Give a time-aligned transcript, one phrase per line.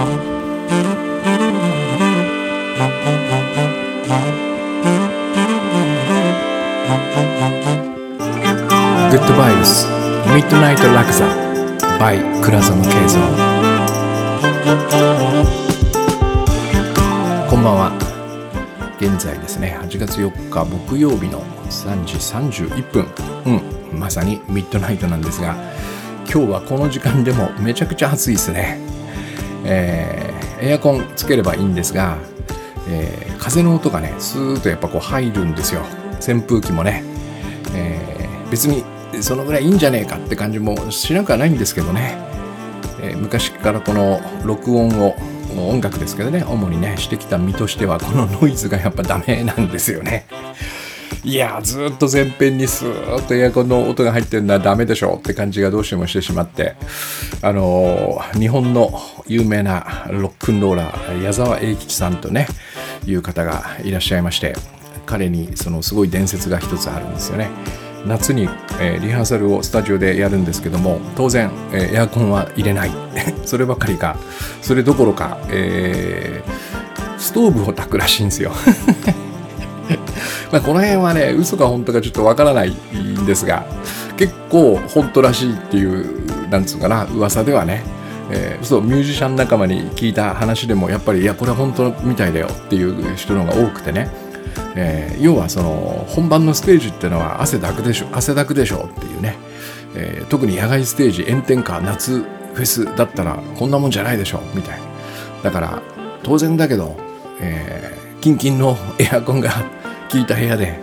[0.00, 0.06] グ
[9.16, 9.86] ッドバイブス
[10.34, 11.26] ミッドナイトラクザ
[11.98, 13.20] by 倉園慶三
[17.50, 17.92] こんばんは。
[18.98, 23.06] 現在ですね8月4日木曜日の3時31分。
[23.44, 23.50] う
[23.96, 25.56] んまさにミッドナイトなんですが
[26.32, 28.89] 今日はこの時間でもめちゃくちゃ暑いですね。
[29.70, 32.18] えー、エアコンつければいいんですが、
[32.88, 35.82] えー、風の音がねスーッとやっぱこう入るんですよ。
[36.20, 37.04] 扇風機もね、
[37.74, 38.84] えー、別に
[39.22, 42.18] そのぐらいいいんじゃねえかって感じもしなくはないんですけどね、
[43.00, 45.16] え、昔からこの録音を
[45.56, 50.26] 音楽ですけどね主にねしてきた身としてはこのノイズがやっぱダメなんですよね。
[51.22, 56.76] いやずっと前編にスーッとエアコンの音が入ってるのはダメでしょって感じがどうしてもしてしまって。
[57.42, 58.90] あのー、日本の
[59.26, 62.46] 有名なロックンローラー矢沢永吉さんとね
[63.06, 64.54] いう方がいらっしゃいまして
[65.06, 67.50] 彼にそのすごい伝説が一つあるんですよね。
[68.06, 68.48] 夏に、
[68.80, 72.90] えー、リハーサルをスタジオでやるんですけども当然、えー、エアコンは入れない。
[73.44, 74.16] そればかりか。
[74.62, 78.52] それどころか、えー、ストーブを炊くらしいんですよ。
[80.52, 83.64] まあこの辺はね嘘か本当かちょっとわからないんですが
[84.16, 87.82] 結構本当らしいっていうなんつうかな噂ではね
[88.32, 94.08] えー、そうミュージシャン仲間に聞いた話でもやっぱりいやこれは本当みたいだよっていう人の方が多くてね
[94.76, 99.36] えー、要はその本番のステージっていうのは汗だくでしょ汗だくでしょっていうね、
[99.96, 104.86] えー、特に野外ステージ炎天下夏フェスだったらこんなもんじゃないでしょみたいな。
[105.42, 105.82] だから
[106.22, 106.96] 当然だけど、
[107.40, 109.64] えー、キンキンのエアコンがあっ
[110.10, 110.78] 効いた部屋で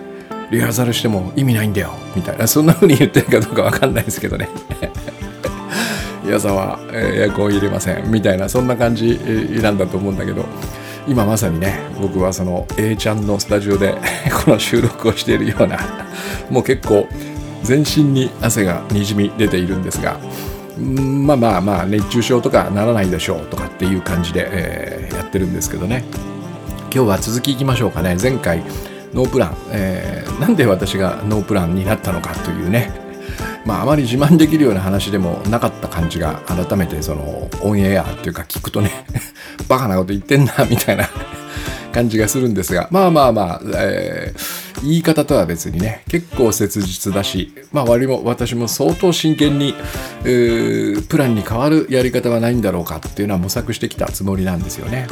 [0.52, 2.48] リハーサルしても意味ないんだよみたいな。
[2.48, 4.48] そんな風に言ってるかどうかわかんないですけどね。
[6.26, 9.18] 矢沢エアコン入れませんみたいなそんな感じ
[9.62, 10.46] なんだと思うんだけど
[11.08, 13.96] 今まさにね僕はその A ちゃんのスタジオで
[14.46, 15.80] この収録をしているような
[16.50, 17.08] もう結構
[17.64, 20.20] 全身に汗がにじみ出ているんですが
[20.78, 26.04] まあまあまあ熱中症とかならないでしょうとかっていう感じで、えー、やってるんですけどね。
[26.94, 28.16] 今日は続きいきましょうかね。
[28.22, 28.64] 前回
[29.14, 33.08] ノープラン、えー、なんで私がノープランになったのかというね。
[33.66, 39.06] まあ、あまり自慢できるような話でもなかった感じが改めてそのオンエアっていうか聞くとね
[39.68, 41.10] バカなこと言ってんなみたいな
[41.92, 42.88] 感じがするんですが。
[42.92, 49.76] まあまあまあ、えー、言い方とは別にね結構切実だしまあ割も私も相当真剣に、
[50.24, 55.08] えー、プランに変わるやり方はないんだろうかっていうのは模索してきたつもりなんですよね。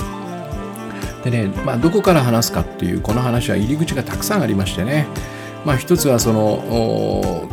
[1.25, 5.07] でね、まあ、どこから話すかっていうこの話は入り口がたくさんありましてね、
[5.65, 7.49] まあ、一つはその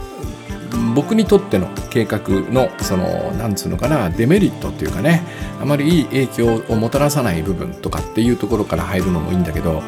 [0.95, 5.23] 僕にとっての計画のそのなんつうのかなデメリットっていうかね
[5.61, 9.83] あまりいい影響をもたらさない部分とかっていうところから入るのもいいんだけど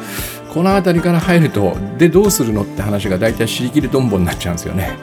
[0.51, 4.97] この辺りから入るとでどうするのって話が大体尻切りどんぼになっちゃうんですよね。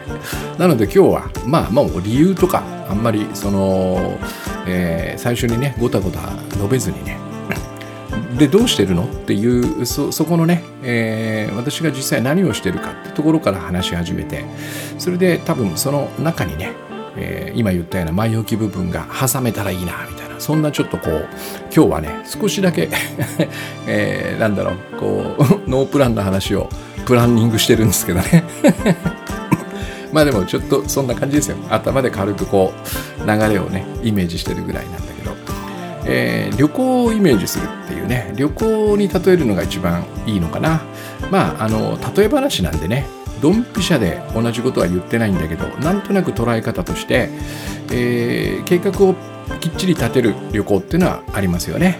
[0.58, 4.18] なので今日はまあもう理由とかあんまりその、
[4.66, 6.20] えー、最初にねごたごた
[6.52, 7.21] 述べずにね
[8.38, 9.04] でどうしてるの？
[9.04, 14.44] っていうそこのね、えー、私が実際何をしてるかってところから話し始めて
[14.98, 16.72] それで多分その中にね、
[17.16, 21.28] えー、今言ったような前置き部分が挟めたらいいなみたいなそんなちょっとこう
[21.74, 22.88] 今日はね少しだけ
[23.86, 26.68] えー、なんだろうこう ノープランの話を
[27.04, 28.44] プランニングしてるんですけどね。
[30.12, 31.56] まあでもちょっとそんな感じですよ。
[31.70, 32.72] 頭で軽くこ
[33.18, 35.32] う流れをねイメージしてるぐらいなんだけど。
[36.04, 37.66] えー、旅行をイメージする
[38.02, 40.82] いうね旅行に例えるのが一番いいのかな。
[41.30, 43.06] まああの例え話なんでね
[43.40, 47.28] ドンピシャで同じことは言ってないんだけどなんとなく捉え方として、
[47.90, 49.14] えー、計画を
[49.60, 51.98] きっちり立てる旅行っていうのはありますよね、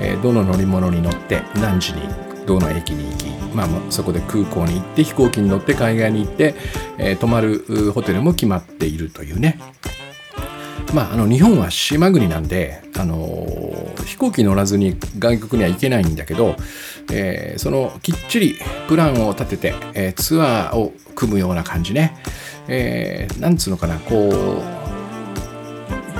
[0.00, 2.02] えー、どの乗り物に乗って何時に
[2.46, 6.54] どの駅に行きまあ、そこで空港に行って飛行機に乗って海外に行って、
[6.98, 9.58] えー、泊まるホテルも決まっているというね。
[10.94, 16.56] まあ、あの日本は島国なんで、あのー、飛行機乗らずに外国には行けないんだけど、
[17.12, 18.56] えー、そのきっちり
[18.88, 22.16] プランを立てて、えー、ツアーを組むような感じね、
[22.68, 24.32] えー、なんつうのかなこう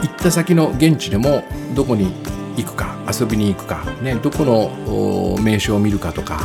[0.00, 1.44] 行った先の現地でも
[1.75, 2.12] どこに
[2.56, 6.40] 行くか遊びに行くか、ね、どこの名所を見るかとか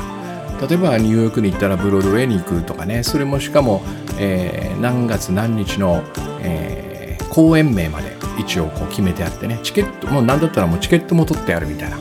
[0.67, 3.81] 例えばニューヨークに行ったらブロードウェイに行くとかねそれもしかも、
[4.19, 6.03] えー、何月何日の、
[6.41, 9.59] えー、公演名まで一応こう決めてあってね。
[9.63, 11.97] チケットもう何だったらもうチケットも取ってあるみたいな。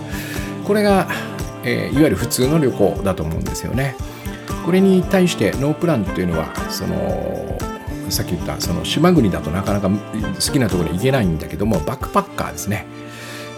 [0.64, 1.08] これが、
[1.64, 3.96] えー、いわゆる普通の旅行だと思うんですよね。
[4.64, 7.58] これに対してノープランっていうのはその
[8.11, 12.87] さっき言ったその島国だとなかなか好きなところに行けないんだけどもバックパッカーですね、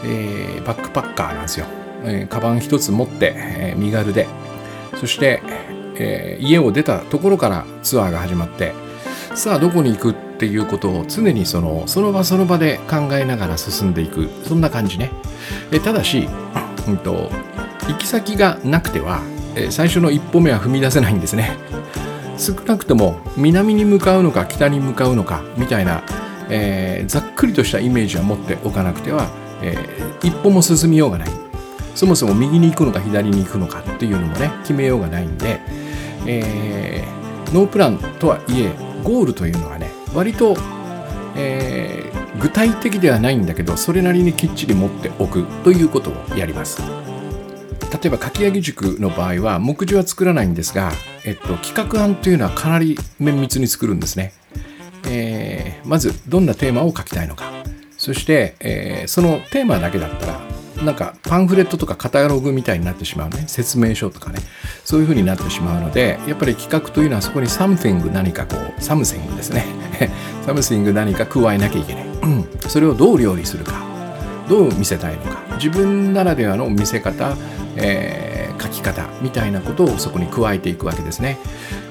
[0.04, 1.66] えー、バックパッカーなんですよ、
[2.04, 4.26] えー、カバン一つ持って、えー、身軽で。
[4.96, 5.42] そして、
[5.96, 8.72] えー、家を出たところからツアーが始まって
[9.34, 14.30] さあどこに行くっていうことを常にそのその場その場で考えながら進んでいく。
[14.44, 15.10] そんな感じね、
[15.72, 16.28] えただし、
[16.86, 17.30] うんと、
[17.88, 19.22] 行き先がなくては、
[19.56, 21.56] え最初の一歩目は踏み出せないんですね。
[22.38, 26.02] 少なくとも南に向かうのか北に向かうのかみたいな、
[26.48, 29.28] えー、ざっくりとしたイメージは持っておかなくては、
[29.62, 31.28] えー、一歩も進みようがない。
[31.94, 35.60] そもそも右に行くのか左に行くのかっていうのもね決めようがないんで、
[36.26, 40.56] えー、ノープランとはいえゴールというのはね割と、
[41.36, 46.82] えー、具体的ではないんだけどそれなりにきっちり持っておくということをやります。
[46.82, 50.90] 例えばかき上げ塾の場合は目次は作らないんですが、
[51.24, 54.32] えっと、企画案というのはかなり綿密に作るんですね、
[55.08, 57.52] えー、まずどんなテーマを書きたいのか。
[57.96, 60.40] そして、えー、そのテーマだけだったら
[60.84, 63.44] なんかパンフレットとかカタログみたいになってしまうね。
[63.46, 64.38] 説明書とかね。
[64.84, 69.64] そういう風になってしまうのでやっぱり企画というのはそこに something 何かこう something ですね。
[70.44, 72.04] something 何か加えなきゃいけない、
[72.68, 73.82] それをどう料理するか。
[74.48, 75.42] どう見せたいのか。
[75.56, 77.34] 自分ならではの見せ方、
[77.76, 81.38] えー、書き方みたいなことをそこに加えていくわけですね、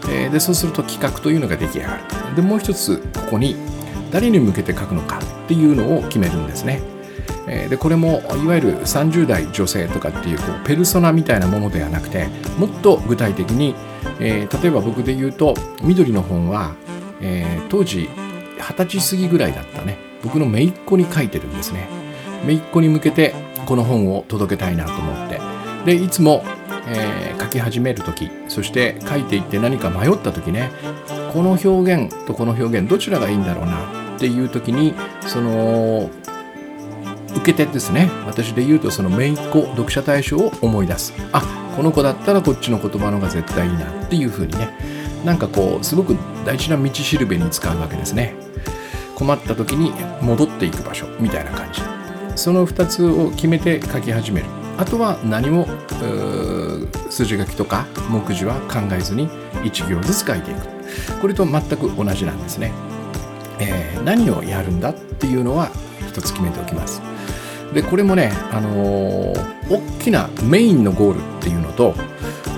[0.10, 2.36] えー、でそうすると企画というのが出来上がる。
[2.36, 3.56] でもう一つここに
[4.12, 6.93] 誰に向けて書くのかっていうのを決めるんですね。
[7.46, 13.76] でこれもいわゆる30代女性とかっていうこうペルソナみたいなものではなくてもっと具体的に、
[14.20, 16.76] えー、例えば僕で言うと緑の本は、
[17.22, 18.10] えー、当時
[18.58, 19.98] 二十歳過ぎぐらいだったね。
[20.24, 21.90] 僕の姪っ子に書いてるんですね。
[22.46, 23.36] 姪っ子に向けて
[23.66, 25.42] この本を届けたいなと思って。
[25.86, 26.44] でいつも、
[26.88, 30.72] えー、書き始める時そして書いていって何か迷った時ね
[31.34, 34.94] この表現とこの表現どちらがいいんだろうなっていう時に
[35.28, 36.10] その
[37.36, 38.10] 受け手ですね。
[38.26, 41.14] 私で言うとその姪っ子読者対象を思い出す。
[41.32, 41.42] あ
[41.76, 44.70] この子だったらこっちの言葉の方が絶対いいなっていう風にね。
[45.26, 46.16] なんかこうすごく
[46.46, 48.36] 大事な道しるべに使うわけですね。
[49.16, 49.92] 困った時に
[50.22, 51.82] 戻っていく場所みたいな感じ。
[52.36, 54.48] その2つを決めて書き始める。
[54.78, 55.68] あとは何も
[57.10, 59.30] 筋書きとか目次は考えずに
[59.64, 60.74] 1行ずつ書いていく。
[61.22, 62.72] これと全く同じなんですね、
[63.60, 65.72] えー、何をやるんだっていうのは
[66.14, 67.02] 一つ決めておきます。
[67.74, 71.96] でこれもね、あのー、大きなメインのゴールっていうのと、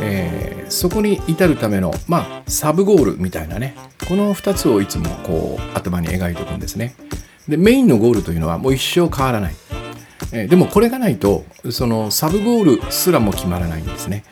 [0.02, 3.75] えー、そこに至るための、まあ、サブゴールみたいなね
[4.10, 6.96] この2つをいつもこう頭に描いておくんですね。
[7.48, 9.56] でメインのゴールというのはもう一生変わらない、
[10.34, 14.24] え、でもこれがないとそのサブゴールすらも決まらないんですね、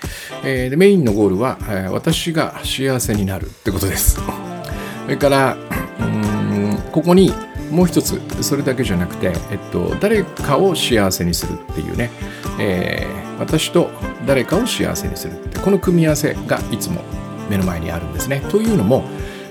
[0.44, 4.19] えー、でメインのゴールは、えー、私が幸せになるってことです。
[5.06, 5.58] それから
[6.00, 7.31] うんここに
[7.74, 12.12] もう一つそれだけじゃなくて、えっと、誰かを幸せにするっていうね、
[12.60, 13.90] えー、私と
[14.28, 17.02] 誰かを幸せにするってこの組み合わせがいつも
[17.50, 18.42] 目の前にあるんですね。
[18.52, 19.04] というのも、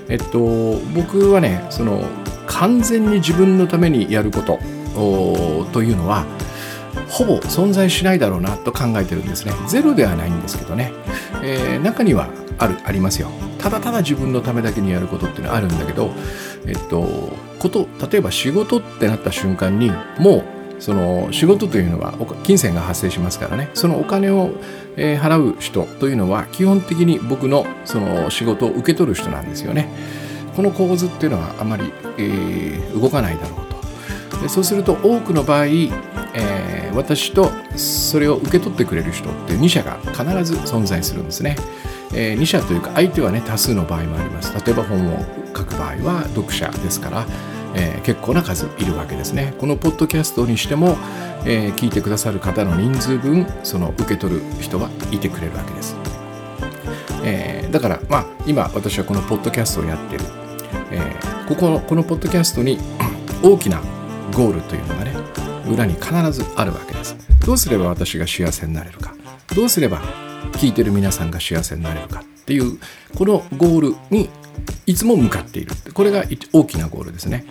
[0.07, 0.39] えっと、
[0.95, 2.03] 僕はねその
[2.47, 4.59] 完全に自分のためにやること
[5.73, 6.25] というのは
[7.09, 9.53] ほぼ存在しないだろうなと考えてるんですね。
[9.67, 10.93] ゼロではないんですけどね、
[11.43, 13.29] えー、中にはあるありますよ。
[13.63, 16.11] ただただ自分のためだけにやることっていうのはあるんだけど、
[16.67, 19.89] えっと、こと例えば仕事ってなった瞬間に
[20.19, 20.43] も
[20.79, 22.13] うその仕事というのは
[22.43, 23.69] 金銭が発生しますからね。
[23.73, 24.49] そのお金を、
[24.95, 29.89] 払う人というのは基本的に僕のその仕事を受け取る人なんですよね。
[30.55, 34.41] この構図っていうのはあまり、えー、動かないだろうと。
[34.41, 41.55] でそうすると多くの場合、えー、私とそれを受け取ってくれる人って2社が必ず存在するんですね。
[42.15, 44.53] えー、2社というか相手はね多数の場合もあります。
[44.65, 47.25] 例えば本を書く場合は読者ですから、
[47.75, 49.53] えー、結構な数いるわけですね。
[49.59, 50.97] このポッドキャストにしても、
[51.45, 55.95] えー、聞いてくださる方の人数分その受け取る人はいてくれるわけです、
[57.23, 60.23] えー、だからまあ今私はこのポッドキャストをやってる、
[60.91, 62.77] えー、ここのこのポッドキャストに
[63.43, 63.81] 大きな
[64.33, 65.13] ゴールというのがね
[65.69, 67.15] 裏に必ずあるわけです。
[67.45, 69.13] どうすれば私が幸せになれるか。
[69.55, 70.01] どうすれば
[70.53, 72.79] 聞いてる皆さんが幸せになれるかっていう
[73.15, 74.29] このゴールに
[74.85, 75.71] いつも向かっている。
[75.93, 77.45] これが大きなゴールですね。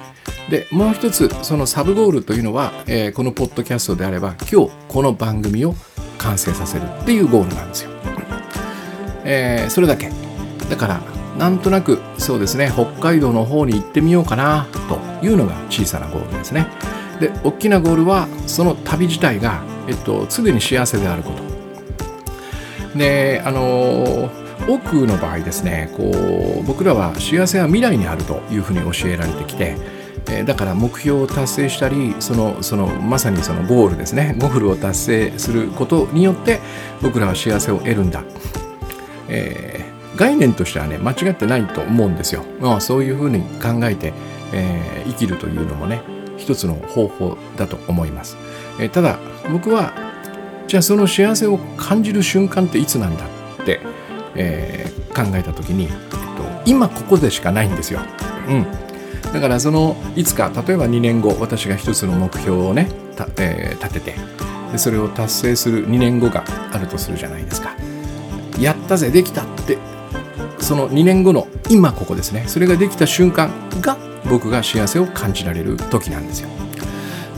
[0.50, 5.74] でもう一つそのサブゴールというのは、えー、このポッドキャストであれば今日この番組を
[6.18, 7.90] 完成させるっていうゴールなんですよ、
[9.24, 10.10] えー、それだけ。
[10.68, 11.00] だから
[11.38, 16.66] なんとなくそうですね北海道の方に行ってみようかなというのが小さなゴールですね。
[17.20, 21.51] で大きなゴールはその旅自体が、えっと、常に幸せであること。
[22.96, 24.30] であの
[24.68, 26.04] 多くの場合ですねこ
[26.60, 29.76] う僕らは幸せは未来にあるというふうに教えられてきて、
[30.44, 36.60] だから目標を達成したりそのそのまさにそのゴールですねゴールを達成することによって
[37.02, 38.22] 僕らは幸せを得るんだ、
[39.28, 44.12] えー、概念としてはね間違ってないと思うんですよ、まあ、そういうふうに考えて、
[44.52, 46.02] えー、生きるというのもね
[46.36, 48.36] 一つの方法だと思います、
[48.78, 49.18] えー、ただ
[49.50, 49.92] 僕は
[50.66, 53.26] じゃあその幸せを感じる瞬間っていつなんだ
[53.62, 53.80] って、
[54.34, 58.00] えー、考えた時に、えっと、今ここでしかないんですよ。
[58.48, 58.66] うん、
[59.32, 62.88] だからそのいつか例えば2年後私が一つの目標をね、
[63.38, 64.14] えー、立てて
[64.72, 67.74] でそれを達成する2年後があるとするじゃないですか。
[68.58, 69.78] やったぜできたって
[70.58, 73.50] その2年後の今ここですねそれができた瞬間
[73.80, 73.96] が
[74.30, 76.48] 僕が幸せを感じられる時なんですよ。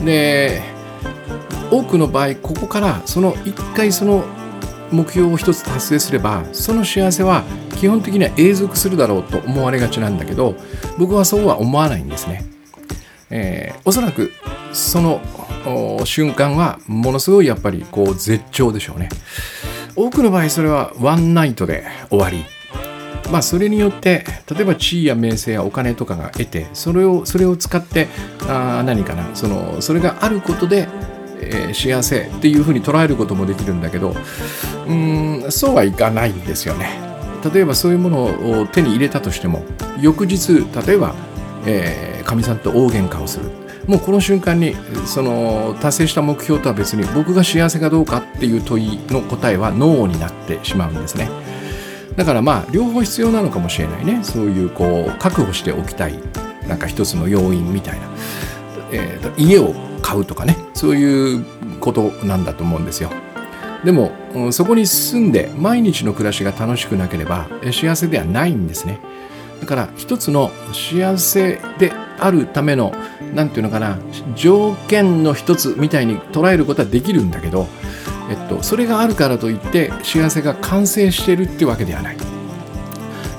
[0.03, 0.61] で
[1.71, 4.23] 多くの場合ここからその一回その
[4.91, 7.43] 目標を一つ達成すればその幸せは
[7.79, 10.55] 基本的には永続するだろうと思われがちなんだけど
[10.97, 12.45] 僕はそうは思わないんですね。
[13.29, 14.31] えー、おそらく
[14.71, 15.21] その
[16.05, 19.09] 瞬間はものすごいやっぱりこう絶頂でしょうね。
[19.95, 22.45] 多くの場合それはワンナイトで終わり。
[23.31, 28.07] まあそれによって例えば地位や名声やお金とかが得てそれをそれを使って
[28.47, 30.87] あ何かなそのそれがあることで
[31.69, 34.15] え、幸せっていうふうに捉えることもできるんだけど
[34.87, 36.99] うんそうはいかないんですよね。
[37.53, 39.63] 例えばそういうものを手に入れたとしても
[39.99, 43.51] 翌日例えばかみ、えー、さんと大喧嘩をする
[43.87, 44.75] もうこの瞬間に
[45.05, 51.29] その達成した目標とは別に僕が幸せかどうかっていう問いの答えはノーになってしまうんですね。
[52.15, 56.17] だからまあ両方必要なのかもしれないねそういうこう確保しておきたい
[56.67, 58.07] なんか一つの要因みたいな、
[58.91, 59.73] えー、家を
[60.05, 61.43] 買うとかねそういう
[61.79, 63.09] ことなんだと思うんですよ。
[63.83, 64.11] でも
[64.51, 68.99] そこに住んで毎日の暮らしが楽しくなければ幸せではないんですね。
[69.59, 72.93] だから一つの幸せであるための
[73.33, 73.97] 何て言うのかな
[74.35, 77.67] 条件の一つみたいに捉えることはできるんだけど、
[78.29, 82.17] えっと、それがあるからといって幸せが完成してるってわけではない。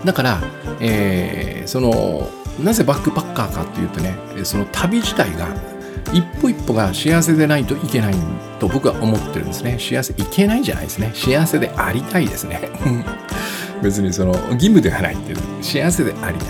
[0.04, 0.42] だから、
[0.80, 2.28] えー、その
[2.60, 5.75] なぜバックパッカーかっていうとねその旅自体が
[6.12, 8.14] 一歩一歩が幸せでないといけない
[8.58, 9.78] と僕は思ってるんですね。
[9.78, 11.12] 幸せいけないじゃないですね。
[11.14, 12.60] 幸せでありたいですね。
[13.82, 15.38] 別にその義務ではないっていう。
[15.62, 16.48] 幸せでありたい、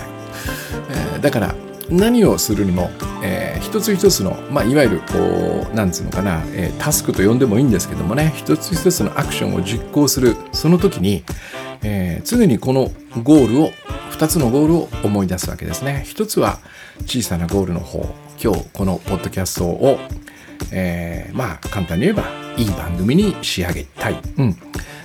[1.13, 1.55] えー、だから
[1.89, 2.89] 何をするにも、
[3.23, 8.33] えー、一つ一つの、まあ、いわゆるこうなんつうのかな、えー、タスクと呼んでもいいんですけどもね。
[8.35, 10.35] 一つ一つのアクションを実行する。
[10.51, 11.23] その時に、
[11.83, 12.91] えー、常にこの
[13.23, 13.71] ゴールを
[14.11, 16.03] 2つのゴールを思い出すわけですね。
[16.05, 16.59] 一つは
[17.05, 18.26] 小さなゴールの方。
[18.41, 19.97] 今日このポッドキャストを、
[20.71, 22.23] えー、まあ簡単に言えば
[22.55, 24.21] いい番組に仕上げたい。
[24.37, 24.55] うん、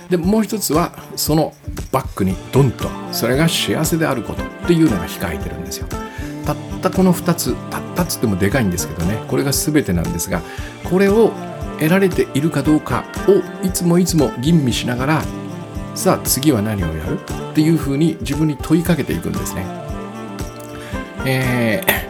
[0.09, 1.53] でもう一つはその
[1.91, 5.87] バックにドンとそれが幸せであることっていうのが控えてるんですよ。
[6.45, 10.41] たったこの2つたったっつってもでかいんですけどねこれが全てなんですが
[10.83, 11.31] これを
[11.79, 15.23] 得られているかどうかをいつもいつも吟味しながら
[15.95, 17.17] さあ次は何をやる
[17.51, 19.65] っていうふうに自分に問いかけていくんですね。
[21.25, 22.02] えー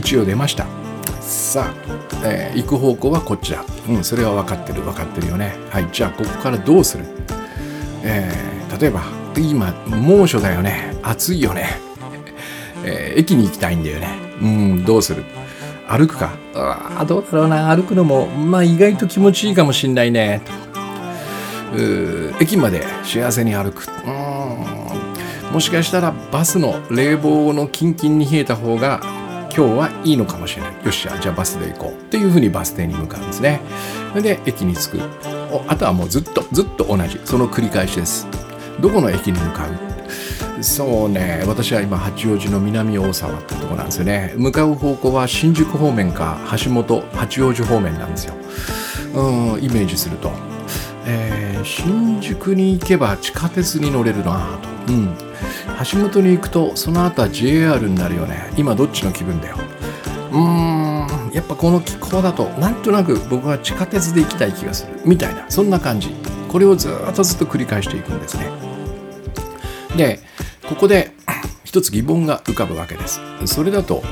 [0.00, 0.66] 家を出ました。
[1.20, 1.74] さあ、
[2.24, 3.64] えー、行く方向はこっちだ。
[3.88, 5.56] うんそれは分かってる分かってるよね。
[5.70, 7.04] はいじゃあここからどうする？
[8.02, 9.02] えー、例えば
[9.36, 10.94] 今猛暑だよね。
[11.02, 11.68] 暑いよね、
[12.84, 14.08] えー、駅に行きたいんだよね。
[14.40, 15.24] うんどうする？
[15.88, 16.32] 歩くか？
[16.54, 17.74] あどうだろうな。
[17.74, 20.42] 歩くのもまあ意外と気持ちいいかもしんないね。
[22.40, 23.86] 駅まで幸せに歩く。
[24.06, 25.52] うん。
[25.52, 29.00] もしかしたらバスの冷房のキンキンに冷えた方が
[29.58, 30.72] 今日はいいのかもしれない。
[30.72, 31.90] よっしゃじゃあバスで行こう。
[31.90, 33.60] っていうふうにバス停に向かうんですね。
[34.10, 35.00] それで駅に着く。
[35.66, 37.20] あとはもうずっとずっと同じ。
[37.24, 38.28] その繰り返しです。
[38.78, 40.62] どこの駅に向かう？
[40.62, 44.32] そうね私は今八王子の南大沢ってとこなんですよね。
[44.36, 48.34] 向かう方向は新宿方面か橋本八王子方面なんですよ。
[49.14, 50.30] うんイメージすると、
[51.04, 54.92] えー、新宿に行けば地下鉄に乗れるなと。
[54.92, 55.27] うん。
[55.90, 58.50] 橋本に行くとその後は JR になるよね。
[58.56, 59.56] 今どっちの気分だよ。
[60.32, 65.00] うーんやっぱこの気候だとなんとなく僕は地下鉄で行きたい気がする。
[65.04, 66.10] みたいなそんな感じ。
[66.48, 68.50] これをずっとずっと繰り返していくんですね。
[69.96, 70.20] で
[70.68, 71.12] ここで
[71.64, 73.20] 一つ疑問が浮かぶわけです。
[73.44, 74.02] それだと、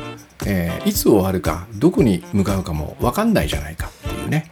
[0.46, 4.50] えー、いつ終わるかどこに向かうかも分かんないじゃないかっていうね。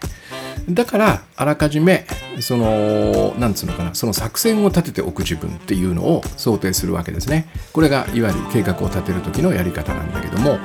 [0.69, 2.07] だからあらかじめ
[2.41, 7.49] そのなんつうのかなその作戦を立てておく自分っていうのを想定するわけですね。
[7.73, 10.59] これがいわゆる計画を立てる時のやり方なんだけども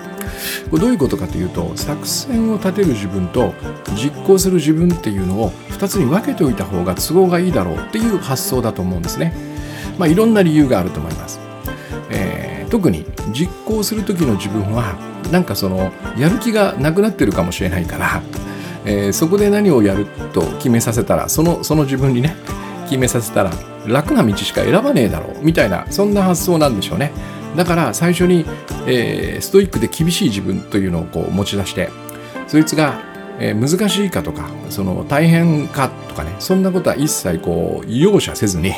[0.70, 3.54] これどういうことかというと作戦を立てる自分と
[3.96, 9.34] 実行する自分っていうのを2つに分けておいた方が都合がいいだろうっていう発想だと思うんですね。
[9.98, 11.40] まあいろんな理由があると思います、
[12.10, 14.96] え特に実行する時の自分は
[15.32, 18.22] なんかそのやる気がなくなってるかもしれないから、
[18.86, 22.36] えー、そこで何をやると決めさせたらそのその自分にね
[22.86, 23.52] 決めさせたら
[23.88, 27.12] 楽な道しか選ばねえだろうみたいなそんな発想なんでしょうね。
[27.56, 28.46] だから最初に、
[28.86, 31.90] えー、ストイックで厳しい自分というのをこう持ち出して
[32.48, 33.02] そいつが、
[33.40, 38.74] えー、難しいかとかその大変かとかねそんなことは一切こう容赦せずに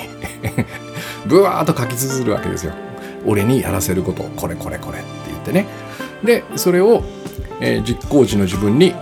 [1.28, 2.74] ブワーッと書き綴るわけですよ。
[3.26, 5.68] 俺にやらせることこれこれこれって言ってね。
[6.24, 7.04] でそれを、
[7.60, 8.96] えー、実行時の自分に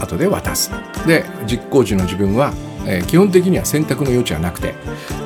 [0.00, 0.70] 後で渡す。
[1.06, 2.52] で実行時の自分は
[2.86, 4.74] えー、基本的には選択の余地はなくて、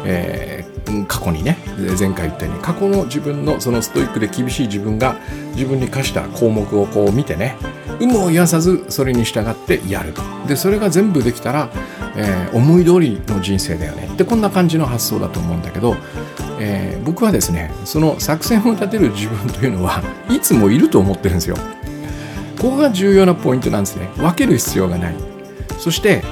[0.04, 1.58] えー、過去にね
[1.98, 5.16] 前回言ったように過去の自分のそのストイックで厳しい自分が
[5.52, 7.56] 自分に課した項目をこう見てね
[8.00, 10.14] 有無を言わさずそれに従ってやる
[10.48, 11.70] でそれが全部できたら、
[12.16, 14.08] えー、思い通りの人生だよね。
[14.10, 15.96] ってこんな感じの発想だと思うんだけど、
[16.58, 21.56] え、僕はですねその作戦を立てる自分というのはいつもいると思ってるんですよ。
[22.60, 25.14] ここが重要なポイントなんですね分ける必要がない
[25.78, 26.22] そして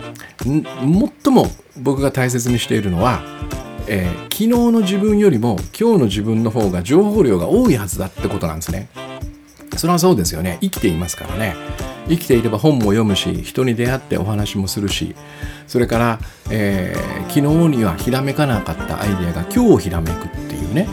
[0.45, 1.47] 最も
[1.79, 3.23] 僕が大切にしているのは、
[3.89, 8.89] えー、昨日の自分よりも今日の自分の方が情報量が多いはずだってことなんですね。
[9.77, 10.59] それはそうですよね。
[10.61, 11.55] 生きていますからね。
[12.09, 15.15] 生きていれば本も読むし人に出会ってお話もするし
[15.67, 16.19] それから、
[16.51, 20.89] えー、昨日にはひらめかなかったアイデアが今日ひらめくっていうね、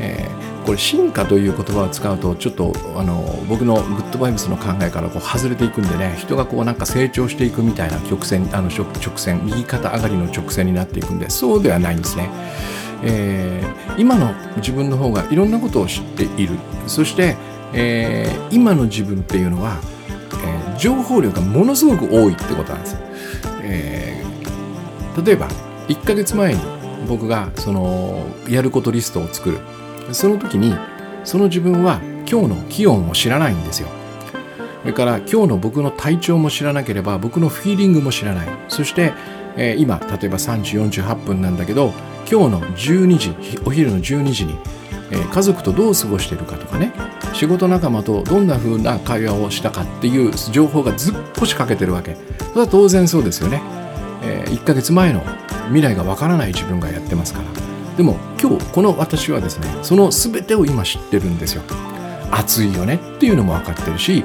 [0.00, 0.31] えー
[0.64, 12.30] これ進化という言葉を使うとちょっとあの僕のグッドバイブスの考えからこう外れていくんでね人がこうなんか成長していくみたいな曲線あの直線右肩上がりの直線になっていくんでそうではないんですね。
[13.04, 17.36] えー、今の自分の方がいろんなことを知っているそして、
[17.72, 19.80] えー、今の自分っていうのは、
[20.44, 22.96] えー、情報量がものすごく多いってことなんです。
[23.64, 24.24] え、
[25.24, 25.48] 例えば
[25.88, 26.60] 1ヶ月前に
[27.08, 29.58] 僕がそのやることリストを作る
[30.10, 30.74] その時に
[31.24, 33.88] その自分は今日の気温を知らないんですよ。
[34.82, 38.48] それから今日の僕の体調も知らなければ僕のフィーリングも知らない。
[38.68, 39.12] そして、
[39.56, 41.92] えー、今例えば3時48分なんだけど
[42.30, 44.56] 今日の12時お昼の12時に、
[45.10, 46.92] えー、家族とどう過ごしてるかとかね。
[47.32, 52.16] 仕事仲間とどんな風な会話をしたかっていう情報がずっぽしかけてるわけ。
[52.38, 53.62] それは当然そうですよね、
[54.22, 55.22] えー、1ヶ月前の
[55.68, 57.71] 未来がわからない自分がやってますから。
[57.96, 61.62] でも今日この私はですねその全てを今知ってるんですよ。
[62.30, 64.24] 暑いよねっていうのも分かってるし、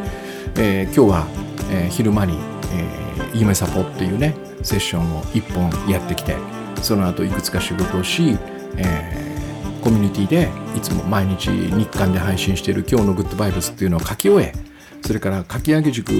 [0.58, 1.28] えー、今日は、
[1.70, 2.38] えー、昼間に、
[2.74, 6.38] えー、夢サポっていうねセッションを1本やってきて
[6.82, 8.38] その後いくつか仕事をし、
[8.78, 14.54] えー、コミュニティでいつも毎日日刊で配信している今日のグッドバイブスっていうのを書き終え
[15.02, 16.12] それから書き上げ塾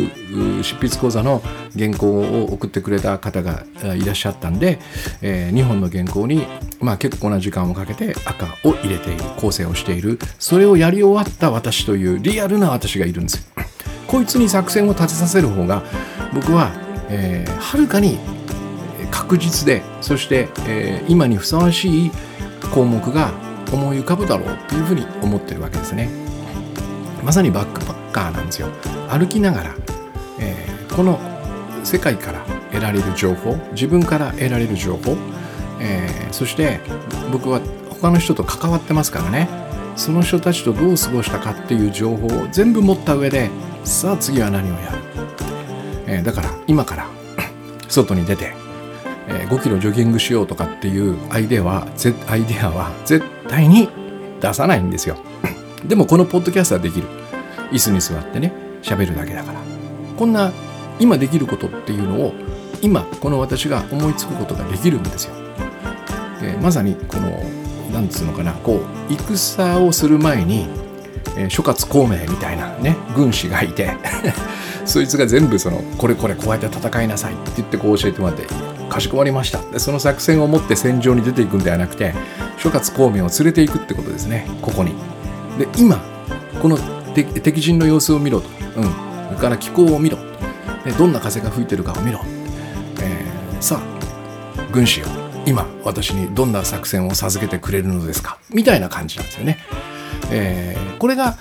[0.64, 1.42] 執筆講座の
[1.78, 3.64] 原稿を送ってくれた方が
[3.96, 4.80] いらっしゃったんで、
[5.22, 6.46] えー、2本の原稿に、
[6.80, 13.52] まあ、結構な時間をかけて赤を入れている構成をしているそれをやり終わった私というリアルな私がいるんです
[14.08, 15.84] こいつに作戦を立てさせる方が
[16.34, 16.72] 僕は、
[17.10, 18.18] えー、はるかに
[19.12, 22.12] 確実でそして、えー、今にふさわしい
[22.74, 23.32] 項目が
[23.74, 26.10] 思い浮かぶだろうっていうふうに思ってるわけですね。
[27.24, 28.70] まさにバックパカーなんですよ。
[29.10, 29.76] 歩きながら、
[30.40, 31.20] えー、この
[31.84, 32.40] 世界から
[32.72, 35.16] 得られる情報自分から得られる情報、
[35.80, 36.80] えー、そして
[37.32, 39.68] 僕は他の人と関わってますからね。
[39.98, 43.50] その人たちとどう過ごしたかっていう情報を全部持った上で
[43.84, 44.98] さあ次は何をやる、
[46.06, 47.08] えー、だから今から
[47.90, 48.54] 外に出て、
[49.28, 51.88] えー、5キロジョギングしようとかっていうアイデアは
[52.30, 53.90] アイデアは絶対に
[54.40, 55.18] 出さないんですよ。
[55.84, 57.08] でもこのポッドキャストはできる。
[57.72, 58.52] 椅子に座ってね
[58.82, 59.62] 喋るだけだから
[60.18, 60.52] こんな
[61.00, 62.34] 今できることっていうのを
[62.82, 65.36] 今この私が思いつくことができるんですよ。
[66.42, 67.44] でまさにこの
[67.92, 70.68] 何つうのかなこう戦をする前に、
[71.38, 73.92] えー、諸葛孔明みたいなね軍師がいて
[74.86, 78.46] そいつが全部そのこれこれこうやって戦いなさいって言ってこう教えてもらって
[78.90, 82.14] かしこまりましたでその作戦を持って戦場に出ていくんではなくて
[82.58, 84.94] 諸葛孔明を連れていくってことですねここに。
[85.58, 86.00] で今
[86.62, 86.78] この
[87.24, 88.84] 敵陣の様子を見ろと、うん、
[89.30, 90.18] それから気候を見ろ、
[90.86, 92.20] でどんな風が吹いてるかを見ろ、
[93.02, 95.08] えー、さあ軍師よ
[95.46, 98.38] 今私にどんな作戦を授けてくれるのですか？
[98.50, 99.58] みたいな感じなんですよね。
[100.30, 101.38] えー、これが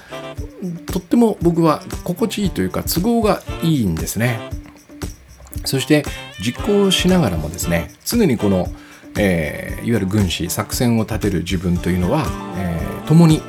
[0.87, 4.39] とっても僕は心地いいというか都合がいいんですね。
[5.65, 6.05] そして
[6.41, 8.69] 実行しながらもですね常にこの、
[9.19, 12.25] えー、いわゆる軍師作戦を立てる自分というのは、
[12.57, 13.43] えー、共に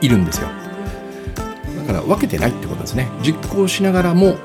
[0.00, 0.48] いるんですよ。
[1.86, 3.08] から分けてないってことですね。
[3.22, 4.36] 実行しながらも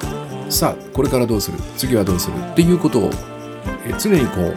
[0.49, 1.57] さあこれからどうする？
[1.77, 2.35] 次はどうする？
[2.37, 3.09] っていうことを
[3.99, 4.55] 常にこう、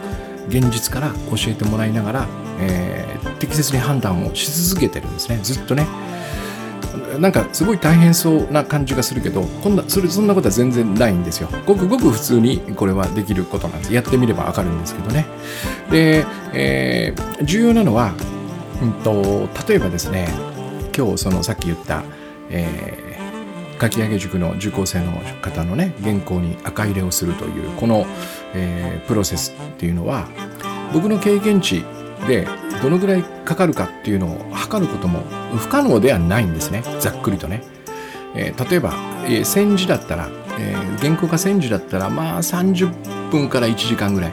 [0.49, 2.29] 現実から教えてもらいながら、
[2.61, 5.38] えー、適切に判断をし続けてるんですね。
[5.42, 5.87] ずっとね。
[7.18, 11.49] なんかすごい大変そうな感じがするけどこんなそれそんなことは全然ないんですよ。
[11.64, 13.94] ごくごく普通にこれはできることなんです。
[13.94, 15.27] やってみればわかるんですけどね。
[15.90, 18.14] で、えー、重要なのは、
[18.83, 20.29] うんと、例えばですね
[20.97, 22.03] 今日そのさっき言った、
[22.55, 25.12] えー、かき上げ塾の受講生の
[25.43, 28.07] 方のね原稿に赤入れをするというこの、
[28.55, 30.29] えー、プロセスっていうのは
[30.93, 31.85] 僕の経験値
[32.29, 32.47] で
[32.81, 35.21] どのぐらいかかるかっていうのを測ることも
[35.57, 36.83] 不可能ではないんですね。
[37.01, 37.62] ざっくりとね、
[38.35, 44.33] えー、例えば、えー、戦時だったら、えー、原稿が戦時だったらまあ30分から1時間ぐらい、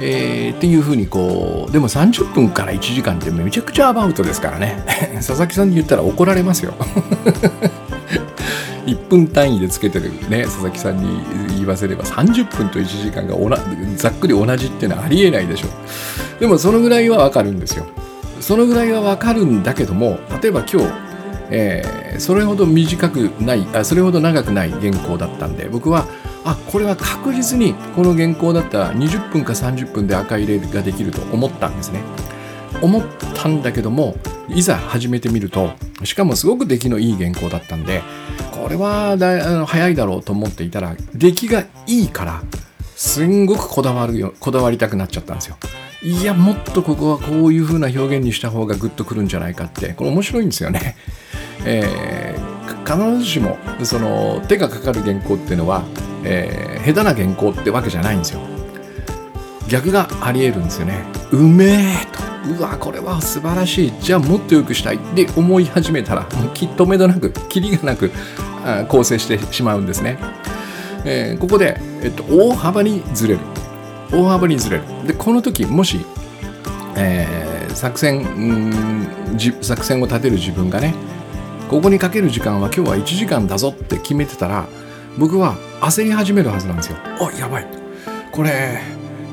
[0.00, 4.84] えー、っていうふうにこうでも30分から1時間ってめちゃくちゃアバウトですからね。
[5.16, 6.74] 佐々木さんに言ったら怒られますよ。
[8.86, 11.22] 1分単位でつけてるね佐々木さんに
[11.56, 13.34] 言わせれば30分と1時間が
[13.96, 15.68] ざっくり同じっていうのはありえないでしょ
[16.38, 17.86] でもそのぐらいはわかるんですよ。
[18.40, 20.88] そのぐらいはわかるんだけども例えば今日、
[21.50, 26.06] えー、それほど短くないあそれほど長くない原稿だったんで僕は
[26.44, 32.02] あこれは確実にこの原稿だったら20分か30分で赤入れができると思ったんですね
[32.82, 33.02] 思っ
[33.34, 34.16] たんだけども
[34.48, 35.72] いざ始めてみると
[36.04, 38.02] しかもすごく出来のいい原稿だったんで
[38.52, 42.42] これはだあの早いだろうと思っていたら出来がいいから
[42.94, 45.56] すんごくこだわるよこだわりたくなっちゃったんですよ
[46.04, 50.96] いやもっとここはこういう風な表現にした方がグッとくるんじゃないかってこれ面白いんですよね。
[51.64, 55.82] えー、必ずしもその手がかかる原稿っていうのは、
[56.24, 58.40] えー、下手な原稿ってわけじゃないんですよ。
[59.68, 61.04] 逆がありえるんですよね。
[61.30, 62.24] うめえと。
[62.46, 68.10] うわこれは素晴らしいじゃあもっと良くしたいって思い始めたらもうきっとめどなくキリがなく
[68.88, 70.18] 構成してしまうんですね。
[71.06, 73.40] えー、ここで、えっと、大幅にずれる
[74.10, 76.04] 大幅にずれるでこの時もし、
[76.96, 78.24] えー、作戦
[79.60, 80.94] 作戦を立てる自分がね
[81.68, 84.66] ここにかける時間は今日は1時間だぞって決めてたら
[85.18, 86.96] 僕は焦り始めるはずなんですよ。
[87.20, 87.66] あやばい
[88.32, 88.80] これ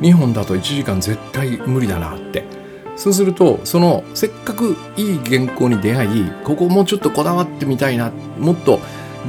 [0.01, 2.43] 2本だと1時間絶対無理だなって
[2.95, 8.79] そうするとそのせっかくいい原稿に出会いここもうちょっとこだわってみたいなもっと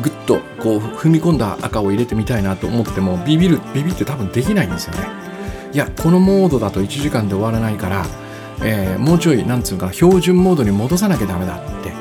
[0.02, 5.06] ぐっとこう踏み込んだ赤を入れてみたいなと思ってもビビるビビって多分できないんですよね。
[5.72, 8.06] いやこのモードだと1時間で終わらないから、
[8.62, 11.91] えー、もうちょいなんつうか標準モードに戻さなきゃダメだって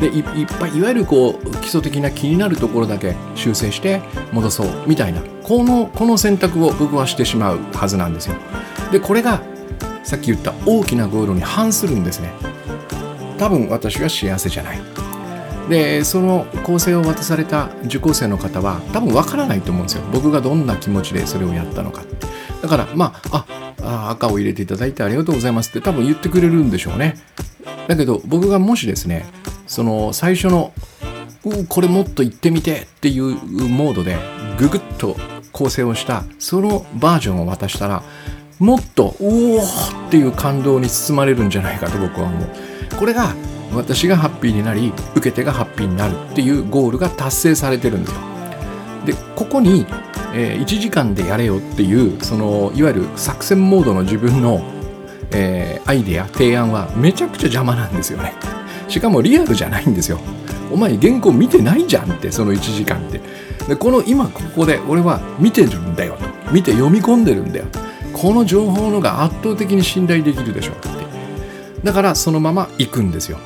[0.00, 4.00] でいっぱいいわゆるこう基礎的な気になるところだけ修正して
[4.32, 8.36] 戻そうみたいなこのこの選択を僕はしてしまうはずなんですよ。
[8.90, 9.42] でこれが
[10.02, 12.32] さっき言った大きなゴールに反するんですね。
[13.38, 14.80] 多分私は幸せじゃない。
[15.68, 20.02] でその構成を渡された受講生の方は多分わからないと思うんですよ。
[20.12, 22.02] 僕がどんな気持ちでそれをやったのか。
[22.62, 23.44] だからまあ
[23.82, 27.16] あ赤を入れていただいてありがとうございますって多分言ってくれるんでしょうね。
[27.86, 29.26] だけど僕がもしですね
[29.70, 30.72] その最初の
[31.44, 33.36] うこれもっと言ってみてっていう
[33.68, 34.18] モードで
[34.58, 35.16] ググッと
[35.52, 38.02] 構成をしたそのバージョンを渡したら
[38.58, 42.48] もっとおおっていう感動に包まれるんじゃないかと僕は思う。
[42.98, 43.32] これが
[43.72, 48.20] 私がハッピーになり受け手がハッピーになるっていうゴールが達成されてるんですよ。
[49.06, 49.86] でここに
[50.32, 54.62] えー、1時間でやれよっていうそのいわゆる作戦モードの自分の、
[55.32, 58.59] えー、アイデア提案はめちゃくちゃ邪魔なんですよね。
[58.90, 60.18] しかもリアルじゃないんですよ。
[60.72, 63.20] お前原稿見てないじゃんってその1時間って。
[63.68, 66.52] でこの今ここで俺は見てるんだよと。
[66.52, 67.66] 見て読み込んでるんだよ
[68.12, 70.88] この情報のが圧倒的に信頼できるでしょって
[71.84, 73.38] だからそのまま行くんですよ。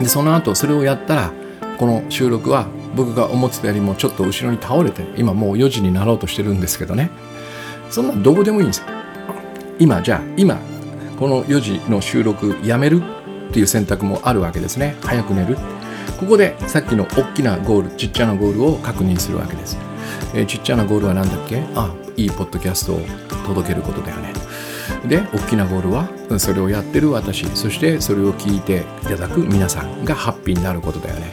[0.00, 1.32] でその後それをやったら
[1.78, 7.10] この収録は僕が思ってたよりもちょっと後ろに倒れて今もう4時になろうとしてるんですけどね。
[7.90, 8.86] そんなどうでもいいんですよ。
[9.78, 10.58] 今じゃあ今
[11.18, 13.02] この4時の収録やめる
[13.48, 14.96] っていう選択もあるわけですね。
[15.02, 15.56] 早く寝る。
[16.18, 19.76] ここでさっきの大きなゴールちっちゃなゴールを確認するわけです、
[20.34, 21.62] えー、ちっちゃなゴールは何だっけ？
[21.76, 23.00] あいいポッドキャストを
[23.46, 24.32] 届けることだよね。
[25.06, 26.08] で大きなゴールは？
[26.38, 27.46] それをやってる私。
[27.54, 31.32] そしてそれを聞いていただく皆さんがハッピーになることだよね。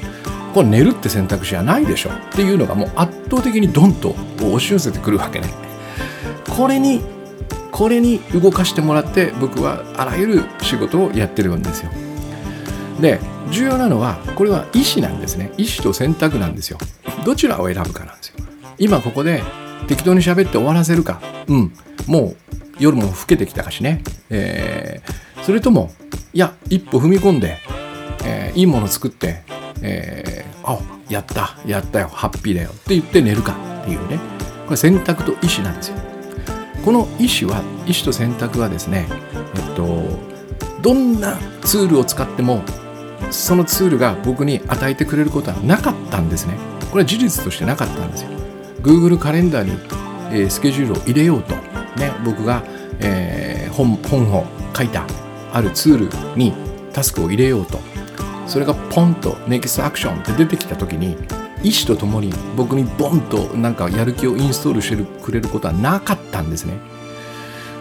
[0.53, 2.11] これ寝るって選択肢はないでしょ。
[2.11, 5.49] っていうのがもう圧倒的にドンと押し寄せてくるわけね。
[6.55, 7.01] これに
[7.71, 11.91] これに動かしてもらって僕はあらゆる仕事をやってるんですよ。
[12.99, 13.19] で
[13.51, 15.51] 重要なのはこれは意思なんですね。
[15.57, 16.77] 意思と選択なんですよ。
[17.25, 18.35] どちらを選ぶかなんですよ。
[18.77, 19.43] 今ここで
[19.87, 21.21] 適当に喋って終わらせるか。
[21.47, 21.73] うん。
[22.07, 22.37] もう
[22.79, 25.91] 夜も更けてきたかしね、えー、それとも
[26.33, 27.57] いや一歩踏み込んで、
[28.25, 29.43] えー、いいもの作って
[29.81, 30.79] えー、あ
[31.09, 34.19] やったやったよハッピーだよって言って寝るかっていうね。
[34.65, 35.97] これ選択と意思なんですよ。
[36.83, 39.07] この意思は意思と選択はですね
[39.55, 40.03] えっと
[40.81, 42.63] どんなツールを使っても
[43.31, 46.57] そのツールが僕に与えてくれることはなかったんですね
[46.91, 48.29] これは事実としてなかったんですよ
[48.81, 49.71] Google カレンダーに、
[50.31, 52.63] えー、スケジュールを入れようと、ね、僕が、
[52.99, 55.05] えー、本本を書いた
[55.51, 56.53] あるツールに
[56.93, 57.79] タスクを入れようと
[58.47, 61.17] それがポンと Next Action って出てきた時に
[61.63, 66.77] 意思とともに僕にボンとなんかやる気をインストールしてくれることはなかったんですね。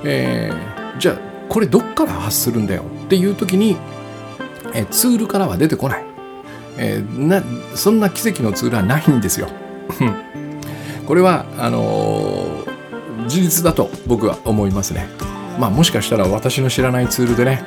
[0.04, 1.18] えー、じゃあ
[1.50, 3.76] これどっから発するんだよっていう時に、
[4.74, 6.04] えツールからは出てこない、
[6.78, 7.42] え、な
[7.74, 9.48] そんな奇跡のツールはないんですよ。
[11.06, 15.08] これはあのー、事実だと僕は思いますね。
[15.58, 17.62] まあもしかしたら私の知らないツールでね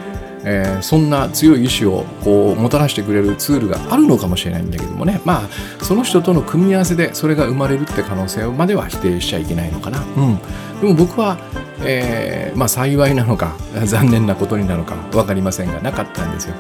[0.49, 5.19] えー、そんな強い意志をこうもたらしてくれるツールがあるのかもしれないんだけどもね。
[5.25, 10.39] まあその人との組み合わせでそれが生まれるって可能性までは否定しちゃいけないのかな、うん、
[10.81, 11.37] でも僕は、
[11.83, 16.55] えー、まあ幸いなのか残念なことになるのか分かりませんがなかったんですよ、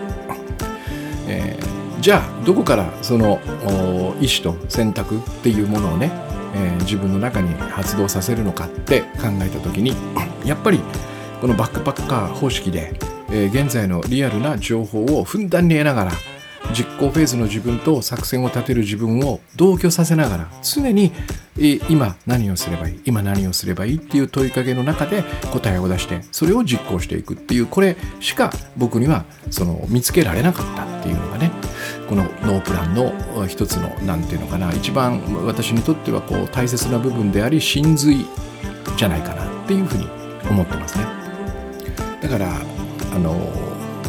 [1.27, 3.39] えー、じゃあどこからその
[4.19, 6.11] 意思と選択っていうものをね、
[6.55, 9.93] えー、自分の中に発動させるのかって考えた時に
[10.45, 10.79] やっぱり
[11.41, 12.93] このバックパッカー方式で
[13.29, 16.11] えー、現在のリアルな情報をふんだんに得ながら
[16.73, 21.11] 実行フェーズの自分と作戦を立てる自分を同居させながら常に、
[21.89, 23.01] 今何をすればいい？
[23.05, 31.49] 今何をすればいいっていう問いかけの中で答えを出してそれを実行していくっていうこれしか僕にはその見つけられなかったっていうのがね
[32.07, 38.27] このノープランの一つの何て言うのかな一番私にとってはこう大切な部分であり真髄
[38.95, 40.07] じゃないかなっていうふうに
[40.49, 41.05] 思ってますね。
[42.21, 42.53] だから
[43.13, 43.35] あの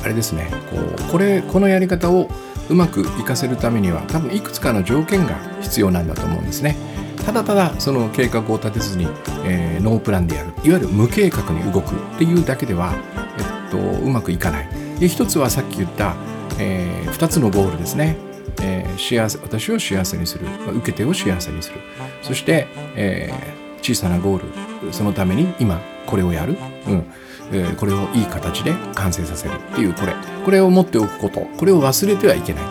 [0.05, 2.29] あれですねこうこれこのやり方を
[2.69, 6.77] うまく活かせるためには多分いくつかの条件が必要なんだと思うんですね。
[7.25, 9.07] ただただその計画を立てずに、
[9.45, 10.49] えー、ノープランでやる。
[10.65, 12.95] いわゆる無計画に動くっていうだけでは、
[13.39, 14.69] えっと、うまくいかない。
[14.99, 16.17] で一つはさっき言った、
[16.59, 18.17] えー、2つのゴールですね、
[18.63, 20.47] えー、幸せ私を幸せにする。
[20.77, 21.81] 受け手を幸せにする。
[22.23, 24.93] そして、えー、小さなゴール。
[24.93, 27.05] そのために今これをやる、うん。
[27.53, 30.15] えー、これをいい形で完成させるっていうこれ。
[30.45, 31.41] これを持っておくこと。
[31.41, 32.65] これを忘れてはいけない、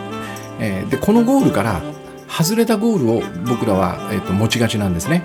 [0.60, 1.82] えー、でこのゴールから
[2.28, 5.24] 外れたゴールを僕らは、えーと、持ちがちなんですね、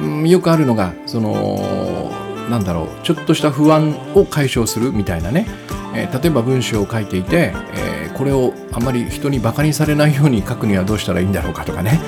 [0.00, 2.10] うん、よくあるのがその
[2.50, 5.46] なんだろうちょっとした不安を解消するみたいなね、
[5.94, 12.00] えー、例えば文章を書いていて、えー、これをあまり人にバカにされないように書くにはどうしたらいいんだろうかとかね、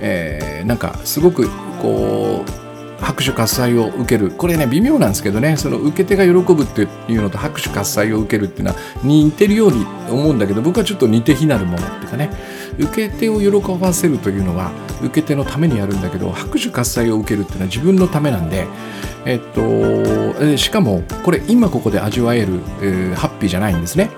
[0.00, 1.48] えー、なんかすごく
[1.80, 2.69] こう
[3.10, 4.30] 拍手喝采を受ける。
[4.30, 5.56] これね微妙なんですけどね。
[5.56, 12.30] その受け手が喜ぶっていうのと拍手喝采を受けるっていうのは似てるように思うんだけど僕はちょっと似て非なるものっていうかね。
[12.78, 14.70] 受け手を喜ばせるというのは
[15.02, 18.66] 受け手のためにやるんだけど拍手喝采を受けるっていうのは自分のためなんで
[19.26, 24.10] えっとしかもこれ今ここで味わえる、えー、ハッピーじゃないんですね、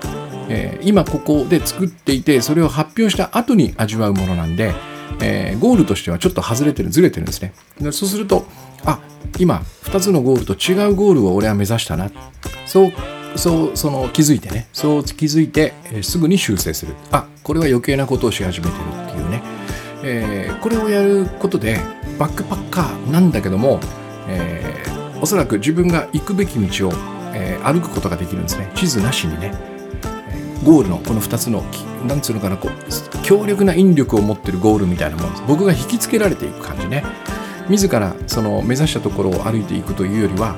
[0.49, 4.73] えー、今ここで作っていてそれを発表した後に味わうものなんで
[5.23, 7.53] えー、ゴールとしてはちょっと外れてるずれてるんですね。
[7.79, 8.45] でそうすると
[8.85, 8.99] あ
[9.39, 12.11] 今2つのゴールと違うゴールを俺は目指したな。
[12.65, 12.93] そう
[13.35, 14.67] そうその気づいてね。
[14.73, 16.93] そう気づいて、えー、すぐに修正する。
[17.11, 19.41] あこれは余計なことをし始めてるっていうね、
[20.03, 21.79] えー、これをやることで
[22.19, 23.79] バックパッカーなんだけども、
[24.27, 24.61] え、
[25.21, 26.93] おそらく自分が行くべき道を、
[27.33, 28.71] え、歩くことができるんですね。
[28.75, 29.72] 地図なしにね。
[30.63, 31.63] ゴールのこの2つの
[32.07, 35.43] なんつうのかなこう強力な引力を持ってるゴールみたいなものです。
[35.47, 37.03] 僕が引きつけられていく感じね。
[37.69, 40.55] 自らその目指したところを歩いていくというよりは、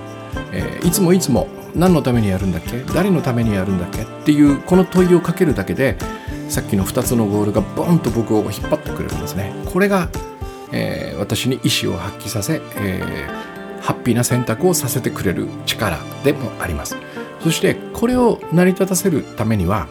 [0.51, 2.79] えー、いつもいつも何のためにやるんだっけ？
[2.93, 4.03] 誰のためにやるんだっけ？
[4.03, 5.97] っていうこの問いをかけるだけで
[6.49, 9.53] さっきの2つのゴールがボンと僕を引っ張ってくれるんですね。
[9.71, 10.09] これが、
[10.71, 16.95] えー、私に意志を発揮させ、えー、ハッピーな選択をさせてくれる力でもあります。
[17.45, 19.87] そしてこれを成り立たせるためには、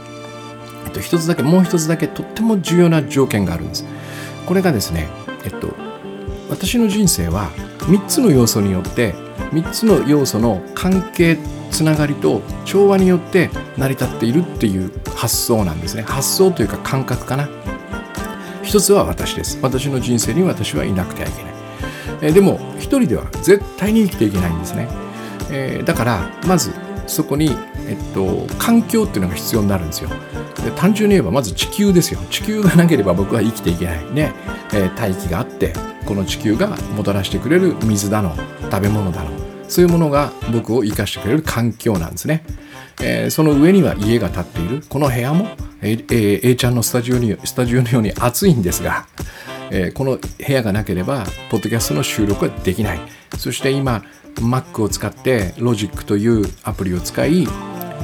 [0.87, 3.85] えっと、一つだけもう一つだけとっても重要な条件があるんです。
[4.45, 5.09] これがですね
[5.45, 5.73] えっと
[6.51, 9.13] 私の人生は3つの要素によって
[9.53, 11.39] 3つの要素の関係
[11.71, 16.03] つながりと調和によって成り立っているっていう発想なんですね。
[16.03, 17.49] 発想というか感覚かな。
[18.65, 19.61] 一つは私です。
[19.63, 21.55] 私の人生に私はいなくてはいけない、
[22.23, 24.89] え、でも一人では絶対に生きていけないんですね、
[25.53, 26.73] えー、だからまず
[27.07, 27.51] そこに、
[27.89, 30.11] えっと、環境っていうのが必要になるんですよ。
[30.65, 32.21] で単純に言えばまず地球ですよ。
[32.31, 34.05] 地球がなければ僕は生きていけない。
[34.13, 34.33] ね、
[34.73, 35.73] えー、大気があって
[36.07, 38.35] この地球がもたらしてくれる水だの
[38.71, 39.31] 食べ物だの。
[39.69, 42.45] そういうものが僕を生かしてくれる環境なんですね、
[43.03, 44.83] えー、その上には家が建っている。
[44.89, 45.49] この部屋も、
[45.81, 49.07] えー、A ちゃんのスタジオにスタジオのように暑いんですが、
[49.77, 53.01] えー、この部屋がなければポッドキャストの収録はできない。
[53.37, 54.05] そして今
[54.37, 57.49] Mac を使ってロジックというアプリを使い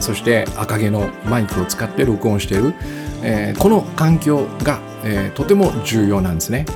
[0.00, 2.74] そして赤毛のマイクを使って録音している、
[3.22, 6.66] えー、この環境が、えー、とても重要なんですね。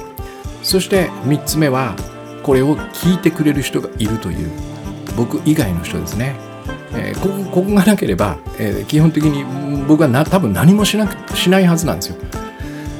[0.62, 1.96] そして3つ目は
[2.42, 4.50] これを聞いてくれる人がいるという
[5.16, 6.36] 僕以外の人ですね、
[6.92, 9.44] えー、ここここがなければ、えー、基本的に
[9.86, 12.16] 僕はな多分何もしなくしないはずなんですよ、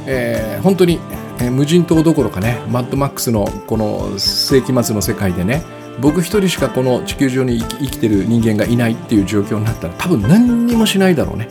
[0.06, 0.98] えー、本当に、
[1.44, 5.62] えー、無人島どころかねマッドマックスのこの世紀末の世界でね
[6.00, 11.48] 僕一人しかこの地球上に生きてる人間がいないっていう状況になったら多分何にもしないだろうね。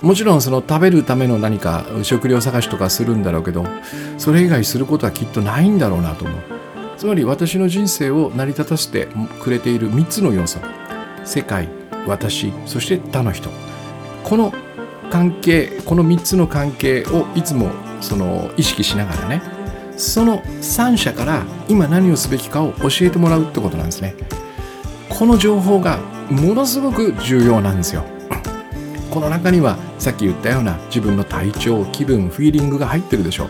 [0.00, 3.66] もちろんその食べるための何か食料探しとかするんだろうけど
[4.16, 6.40] それ以外することはきっとないんだろうなと思う。
[6.96, 9.08] つまり私の人生を成り立たせて
[9.40, 10.60] くれている3つの要素。
[11.24, 11.68] 世界
[12.06, 13.50] 私そして他の人。
[14.24, 14.54] この
[15.10, 19.42] 関係この3つの関係をいつもその意識しながらね
[19.98, 24.14] その3者から今何をすべきかを教えてもらうってことなんですね。
[25.08, 25.98] この情報が
[26.30, 28.04] ものすごく重要なんですよ。
[29.10, 33.48] この中にはさっき言ったような自分の体調気分フィーリングが入ってるでしょう。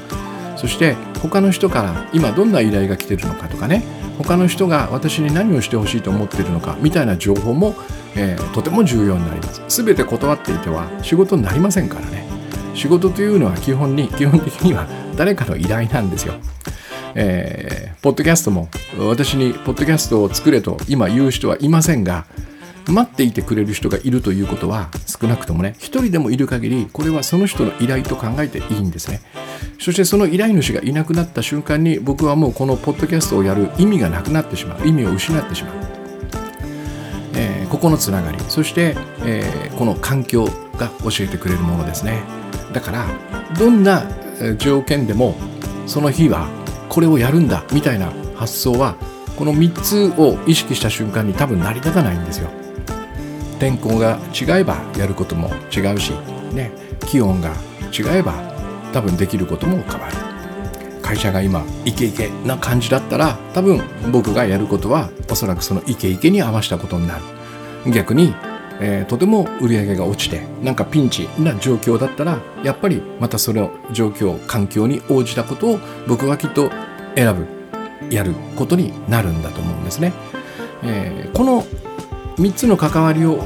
[0.57, 3.85] そして他の人から今どんな依頼が来てるのかとかね。
[4.17, 7.77] 他の人が私に何をしてほしいと思っているのかみたいな情報も、
[8.17, 9.85] えー、とても重要になります。
[9.85, 12.38] 全て断っていては仕事になりませんからね。
[12.79, 14.87] 仕事というのは基本に基本的には
[15.17, 16.35] 誰かの依頼なんですよ。
[17.15, 22.27] えー、ポッドキャストも私にポッドキャストを作れと今言う人はいませんが
[22.87, 29.21] 待っていてくれる人がいるということは少なくともね一人でもいる限りこれはその人の依頼と考えていいんですね。
[29.81, 34.87] そしてその依頼主がいなくなった瞬間に僕はもうこのポッドキャストをやる意味がなくなってしまう。
[34.87, 35.75] 意味を失ってしまう、
[37.35, 38.39] えー、ここのつながり。
[38.49, 40.45] そして、えー、この環境
[40.77, 42.23] が教えてくれるものですね。
[42.73, 43.07] だから
[43.59, 44.05] どんな
[44.59, 45.35] 条件でも
[45.87, 46.49] その日は
[46.89, 48.97] これをやるんだみたいな発想は
[49.37, 52.51] この3つを意識した瞬間に多分成り立たないんですよ。
[53.59, 56.13] 天候が違えばやることも違うし、
[56.53, 56.71] ね、
[57.07, 57.51] 気温が
[57.93, 58.35] 違えば
[58.93, 60.17] 多分できることも変わる。
[61.03, 63.81] 会社が今イケイケな感じだったら多分
[64.13, 67.23] 僕がやることはおそらくそのイケイケに合わせたことになる。
[67.93, 68.35] 逆に、
[68.81, 76.71] えー、とても売り上げが落ちてなんかピンチな状況だったらやっぱりまたその状況環境に応じたことを僕はきっと
[77.17, 77.47] 選ぶ
[78.15, 80.13] やることになるんだと思うんですね、
[80.83, 81.63] えー、この
[82.37, 83.45] 3つの関わりを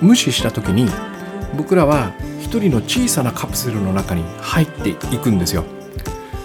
[0.00, 0.88] 無視した時に
[1.56, 5.64] 僕らは一人の小さなカプセルの中に入っていくんですよ。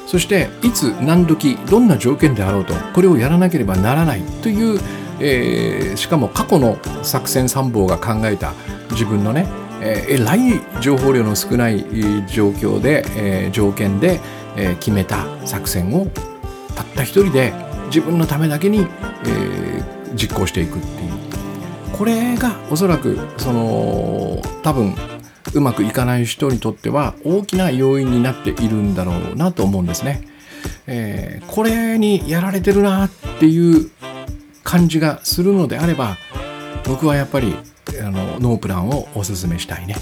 [0.06, 4.80] そしていつ何時どんな条件であろうとこれをやらなければならないという、
[5.20, 8.54] えー、しかも過去の作戦参謀が考えた
[8.92, 9.48] 自分のね、
[9.82, 11.80] えー、らい情報量の少ない
[12.28, 14.20] 状況で、えー、条件で、
[14.56, 16.08] えー、決めた作戦を
[16.76, 17.54] たった一人で
[17.88, 21.12] 自分のためだけに、えー、実行していくっていう
[21.98, 24.96] これがおそらくその多分
[25.54, 30.28] うまくいかない人にとっては大きな要因になっているんだろうなと思うんですね。
[30.86, 33.90] え、これにやられてるなっていう
[34.68, 36.18] 感じがするのであれば
[36.86, 37.56] 僕はやっぱり
[38.02, 39.96] あのノープランをおすすめしたいね。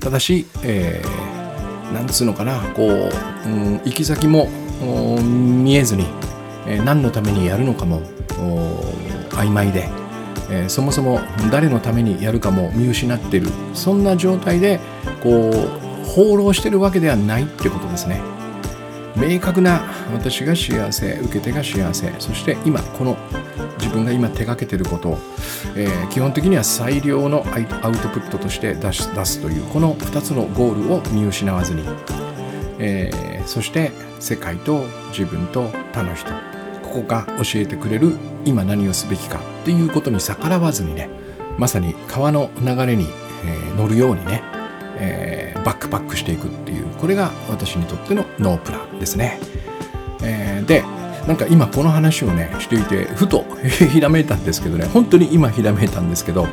[0.00, 3.10] ただし、えー、なんつうのかなこう、
[3.46, 4.48] うん、行き先も
[5.20, 6.06] 見えずに、
[6.66, 8.02] えー、何のためにやるのかも
[9.30, 9.88] 曖昧で
[10.52, 11.20] えー、そもそも
[11.52, 14.80] 誰のためにやるかも見失ってるそんな状態で
[15.22, 18.20] こう放浪してるわけではないってことですね
[19.16, 23.16] 明確な私が幸せ受け手が幸せそして今この
[23.90, 25.18] 分が今手がけてることを、
[25.76, 27.44] えー、基本的には最良の
[27.82, 31.84] アウトプットとして出し出すというこの2つのゴールを見失わずに、
[32.78, 36.30] えー、そして世界と自分と他の人
[36.82, 41.08] ここが教えてくれる今何をすべきかっていうことに逆らわずにね
[41.58, 43.06] まさに川の流れに、
[43.44, 44.42] え、乗るようにね、
[44.96, 49.38] えー、バックパックしていくっていうこれが私にとってのノープランですね。
[50.22, 50.84] えー、で
[51.26, 53.44] なんか今この話をねしていてふと
[53.90, 56.46] ひらめいたんですけどね本当に今ひらめいたんですけど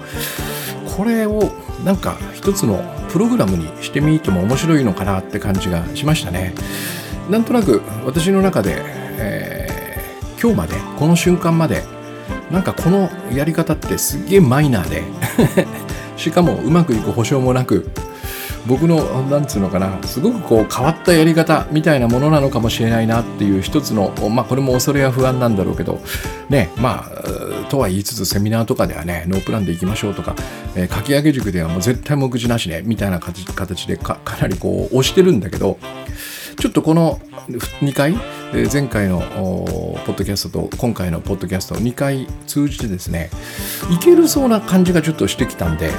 [0.98, 1.52] これを
[1.86, 6.54] なんか一つのプログラムにしてみても面白いのかなって感じがしましたね。
[7.30, 8.76] なんとなく私の中で、
[9.18, 9.78] えー
[10.40, 11.82] 今日までこの瞬間まで
[12.52, 15.04] なんかこのやり方ってすっげえマイナーで
[16.15, 17.90] しかもうまくいく保証もなく
[18.68, 26.00] 僕のなんつうのかなすごくこう変わったやり方みたいなものなのかもしれないなっていう一つのまあこれも恐れや不安なんだろうけど
[26.50, 30.36] ねまあとは言いつつセミナーとかではねノープランでいきましょうとか、
[30.76, 35.78] えー、書き上げ塾ではもう絶対目次なしねみたいな形でかなりこう押してるんだけど
[36.60, 37.20] ちょっとこの
[37.82, 38.15] 2回
[38.72, 39.26] 前回のポ
[40.13, 43.30] ッドキャストと今回のポッドキャスト2回通じてですね
[43.92, 45.92] いけるそうな感じがちょっとしてきたんで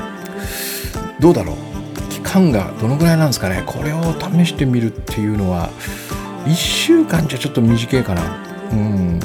[1.20, 1.67] どうだろう？
[2.18, 3.62] 期間がどのぐらいなんですかね？
[3.64, 5.70] これを試してみるっていうのは
[6.46, 8.22] 1週間じゃちょっと短いかな。
[8.72, 9.20] うん。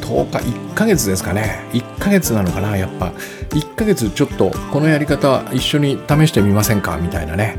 [0.00, 1.64] 10日1ヶ月ですかね。
[1.72, 3.12] 1ヶ月なのかなやっぱ。
[3.50, 6.96] 1ヶ月ちょっとこのやり方一緒に試してみませんか？
[6.98, 7.58] みたいなね。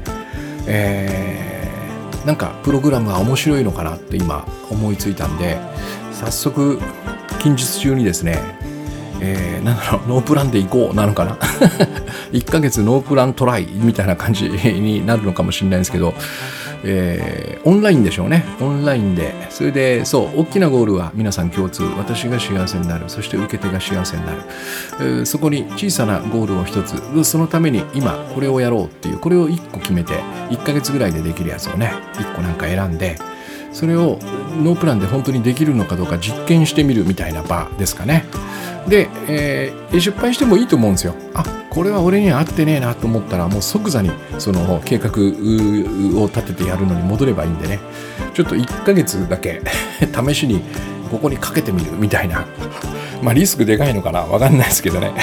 [0.67, 5.57] えー、なんかプログラムが面白いのかなって今思いついたんで
[6.11, 6.79] 早速
[7.39, 8.39] 近日中にですね
[9.21, 11.37] えー、なんだろうノープランで行こうなのかな。
[12.35, 16.13] 1ヶ月ノープラントライみたいな感じになるのかもしれないんですけど
[16.87, 18.45] えー、オンラインでしょうね。
[18.61, 19.33] オンラインで。
[19.49, 21.83] それでそう大きなゴールは皆さん共通。
[21.97, 23.09] 私が幸せになる。
[23.09, 24.41] そして受け手が幸せになる、
[24.99, 26.95] えー、そこに小さなゴールを一つ。
[27.23, 30.13] そのために今これをやろうっていうこれを1個決めて
[30.49, 33.17] 1ヶ月ぐらいでできるやつをね1個なんか選んで
[33.75, 34.19] それを
[34.63, 38.23] ノープランで本当にできるのかどうか実験してみるみたいな場ですかね。
[38.87, 41.13] で、えー、失敗してもいいと思うんですよ。
[41.33, 47.79] あこれは俺には合ってねえなと思ったらもう即座にその計画を立ててやるのに戻ればいいんでね。
[48.33, 49.61] ちょっと1ヶ月だけ
[50.25, 50.61] 試しに
[51.11, 52.45] ここにかけてみるみたいな。
[53.21, 54.21] まあリスクでかいのかな？
[54.21, 55.13] わかんないですけどね。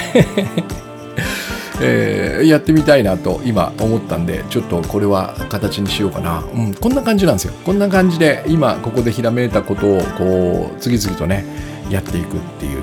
[1.83, 7.53] えー、やってみたいなと今思ったんでちょっとこれは形にしようかな、うん、こんな感じなんですよ。
[7.65, 11.45] こんな感じで今ここでひらめいたことをこう次々とね
[11.91, 12.83] やっていくっていう。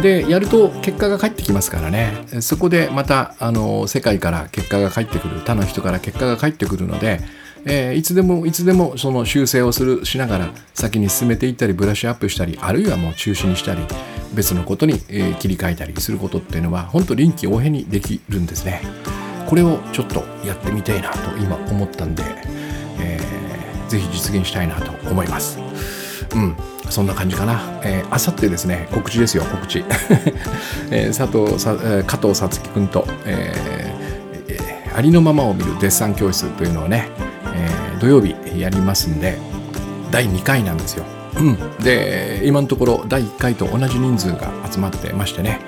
[0.00, 2.24] でやると結果が返ってきますからね。
[2.40, 5.40] そこでまたあの世界から結果が返ってくる。
[5.40, 7.20] 他の人から結果が返ってくるので、
[7.64, 13.80] えー、いつでもいつでもその修正をするしながら先に進めていったりブラッシュアップしたりあるいはもう中止にしたり
[14.34, 18.82] 別のことに、えー、切り替えたりすることっていうのは本当臨機応変にできるんですね
[19.46, 22.22] これをちょっとやってみたいなと今思ったんで、
[23.00, 25.58] えー、ぜひ実現したいなと思います
[26.34, 26.56] うん
[26.92, 27.80] そんな感じかな。
[27.82, 29.82] え、あさってですね、告知ですよ、告知。
[30.92, 37.08] えー、佐藤さ、え、加藤さつきくんと、えー、ありのままを見るデッサン教室というのをね、
[38.02, 39.38] 土曜日やりますんで、
[40.10, 41.04] 第2回なんですよ。
[41.38, 45.60] うん、で今のところ第1回と同じ人数が集まってましてね、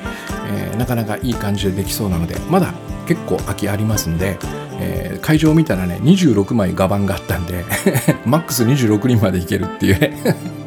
[0.49, 2.75] えー、なかなかいい感じでできそうなのでまだ
[3.07, 4.37] 結構空きありますんで、
[4.79, 7.65] えー、会場を見たらね26枚画板があったんで
[8.27, 10.19] マックス26人までいけるっていうね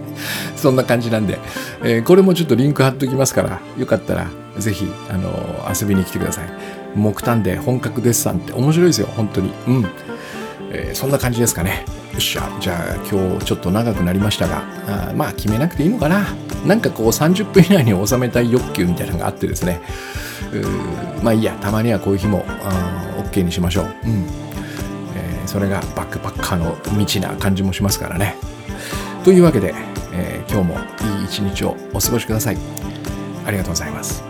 [0.58, 1.38] そんな感じなんで、
[1.84, 6.46] えー、これもちょっとリンク貼っときますから、よかったらぜひ、あのー、遊びに来てください。
[6.96, 9.54] 木炭で本格デッサンって面白いですよ、本当に。
[9.68, 9.86] うん。
[10.72, 11.86] えー、そんな感じですかね。
[12.12, 16.28] よっしゃ、じゃあ今日ちょっと長くなりましたが、あまあ決めなくていいのかな。
[16.66, 19.82] なんかこう30分以内に収めたい欲求みたいなのがあってですね、
[21.22, 23.86] まあいいや、たまにはこういう日もあ OK にしましょう。
[24.06, 24.26] うん。
[25.16, 28.36] えー、それがバックパッカーの未知な感じもしますからね。
[29.24, 29.74] というわけで、
[30.14, 32.58] えー、今日もいい一日をお過ごしください。
[33.46, 34.27] ありがとうございます。